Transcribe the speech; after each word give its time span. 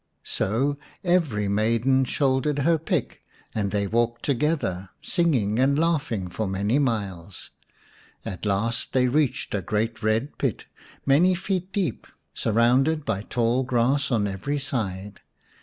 So 0.23 0.79
every 1.03 1.47
maiden 1.47 2.05
shouldered 2.05 2.57
her 2.65 2.79
pick, 2.79 3.21
and 3.53 3.69
they 3.69 3.85
walked 3.85 4.23
together, 4.25 4.89
singing 4.99 5.59
and 5.59 5.77
laughing, 5.77 6.27
for 6.27 6.47
many 6.47 6.79
miles. 6.79 7.51
At 8.25 8.43
last 8.43 8.93
they 8.93 9.07
reached 9.07 9.53
a 9.53 9.61
great 9.61 10.01
red 10.01 10.39
pit, 10.39 10.65
many 11.05 11.35
feet 11.35 11.71
deep, 11.71 12.07
surrounded 12.33 13.05
by 13.05 13.21
tall 13.21 13.61
grass 13.61 14.09
on 14.09 14.25
every 14.25 14.57
side. 14.57 15.19